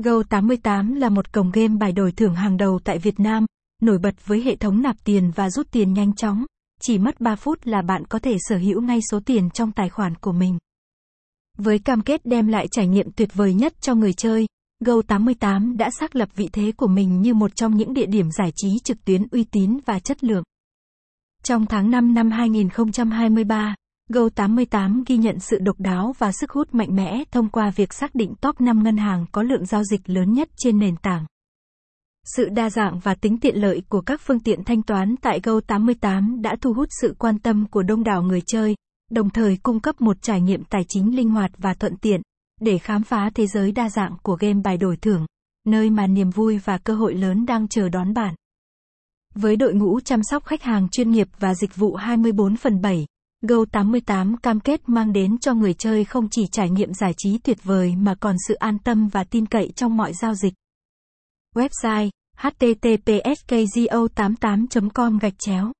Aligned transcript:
Go88 0.00 0.94
là 0.94 1.08
một 1.08 1.32
cổng 1.32 1.50
game 1.50 1.76
bài 1.80 1.92
đổi 1.92 2.12
thưởng 2.12 2.34
hàng 2.34 2.56
đầu 2.56 2.80
tại 2.84 2.98
Việt 2.98 3.20
Nam, 3.20 3.46
nổi 3.82 3.98
bật 3.98 4.26
với 4.26 4.42
hệ 4.42 4.56
thống 4.56 4.82
nạp 4.82 4.96
tiền 5.04 5.30
và 5.34 5.50
rút 5.50 5.70
tiền 5.70 5.92
nhanh 5.92 6.14
chóng. 6.14 6.44
Chỉ 6.82 6.98
mất 6.98 7.20
3 7.20 7.36
phút 7.36 7.66
là 7.66 7.82
bạn 7.82 8.04
có 8.04 8.18
thể 8.18 8.36
sở 8.38 8.56
hữu 8.56 8.80
ngay 8.80 9.00
số 9.10 9.20
tiền 9.26 9.50
trong 9.50 9.72
tài 9.72 9.88
khoản 9.88 10.14
của 10.14 10.32
mình. 10.32 10.58
Với 11.58 11.78
cam 11.78 12.02
kết 12.02 12.26
đem 12.26 12.46
lại 12.46 12.66
trải 12.70 12.86
nghiệm 12.86 13.12
tuyệt 13.12 13.34
vời 13.34 13.54
nhất 13.54 13.72
cho 13.80 13.94
người 13.94 14.12
chơi, 14.12 14.46
Go88 14.84 15.76
đã 15.76 15.90
xác 15.90 16.16
lập 16.16 16.28
vị 16.36 16.48
thế 16.52 16.72
của 16.76 16.86
mình 16.86 17.20
như 17.20 17.34
một 17.34 17.56
trong 17.56 17.76
những 17.76 17.94
địa 17.94 18.06
điểm 18.06 18.30
giải 18.30 18.52
trí 18.56 18.68
trực 18.84 19.04
tuyến 19.04 19.26
uy 19.30 19.44
tín 19.44 19.78
và 19.86 19.98
chất 19.98 20.24
lượng. 20.24 20.42
Trong 21.42 21.66
tháng 21.66 21.90
5 21.90 22.14
năm 22.14 22.30
2023, 22.30 23.74
Go88 24.10 25.02
ghi 25.06 25.16
nhận 25.16 25.40
sự 25.40 25.58
độc 25.58 25.80
đáo 25.80 26.14
và 26.18 26.32
sức 26.32 26.50
hút 26.50 26.74
mạnh 26.74 26.96
mẽ 26.96 27.24
thông 27.30 27.48
qua 27.48 27.70
việc 27.76 27.92
xác 27.92 28.14
định 28.14 28.34
top 28.40 28.60
5 28.60 28.82
ngân 28.82 28.96
hàng 28.96 29.26
có 29.32 29.42
lượng 29.42 29.66
giao 29.66 29.84
dịch 29.84 30.00
lớn 30.10 30.32
nhất 30.32 30.48
trên 30.56 30.78
nền 30.78 30.96
tảng. 30.96 31.26
Sự 32.36 32.48
đa 32.48 32.70
dạng 32.70 32.98
và 32.98 33.14
tính 33.14 33.40
tiện 33.40 33.56
lợi 33.56 33.82
của 33.88 34.00
các 34.00 34.20
phương 34.20 34.40
tiện 34.40 34.64
thanh 34.64 34.82
toán 34.82 35.16
tại 35.16 35.40
Go88 35.40 36.40
đã 36.42 36.56
thu 36.60 36.72
hút 36.72 36.88
sự 37.00 37.14
quan 37.18 37.38
tâm 37.38 37.66
của 37.70 37.82
đông 37.82 38.04
đảo 38.04 38.22
người 38.22 38.40
chơi, 38.46 38.76
đồng 39.10 39.30
thời 39.30 39.56
cung 39.62 39.80
cấp 39.80 40.00
một 40.00 40.22
trải 40.22 40.40
nghiệm 40.40 40.64
tài 40.64 40.82
chính 40.88 41.16
linh 41.16 41.30
hoạt 41.30 41.50
và 41.58 41.74
thuận 41.74 41.96
tiện 41.96 42.20
để 42.60 42.78
khám 42.78 43.02
phá 43.02 43.30
thế 43.34 43.46
giới 43.46 43.72
đa 43.72 43.88
dạng 43.88 44.16
của 44.22 44.36
game 44.40 44.60
bài 44.64 44.76
đổi 44.76 44.96
thưởng, 44.96 45.26
nơi 45.66 45.90
mà 45.90 46.06
niềm 46.06 46.30
vui 46.30 46.58
và 46.58 46.78
cơ 46.78 46.94
hội 46.94 47.14
lớn 47.14 47.46
đang 47.46 47.68
chờ 47.68 47.88
đón 47.88 48.14
bạn. 48.14 48.34
Với 49.34 49.56
đội 49.56 49.74
ngũ 49.74 50.00
chăm 50.00 50.20
sóc 50.22 50.44
khách 50.44 50.62
hàng 50.62 50.88
chuyên 50.88 51.10
nghiệp 51.10 51.28
và 51.38 51.54
dịch 51.54 51.76
vụ 51.76 51.94
24 51.94 52.56
phần 52.56 52.80
7, 52.80 53.06
Go88 53.42 54.36
cam 54.36 54.60
kết 54.60 54.88
mang 54.88 55.12
đến 55.12 55.38
cho 55.38 55.54
người 55.54 55.74
chơi 55.74 56.04
không 56.04 56.28
chỉ 56.30 56.46
trải 56.52 56.70
nghiệm 56.70 56.94
giải 56.94 57.14
trí 57.16 57.38
tuyệt 57.38 57.64
vời 57.64 57.94
mà 57.96 58.14
còn 58.14 58.36
sự 58.48 58.54
an 58.54 58.78
tâm 58.78 59.08
và 59.08 59.24
tin 59.24 59.46
cậy 59.46 59.72
trong 59.76 59.96
mọi 59.96 60.12
giao 60.12 60.34
dịch. 60.34 60.54
Website 61.54 62.10
https 62.36 63.38
go 63.90 64.06
88 64.14 64.90
com 64.94 65.18
gạch 65.18 65.34
chéo 65.38 65.72